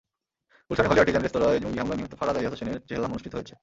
[0.67, 3.53] গুলশানে Holey Artisan রেস্তোরাঁয় জঙ্গি হামলায় নিহত ফারাজ আইয়াজ হোসেনের চেহলাম অনুষ্ঠিত হয়েছে।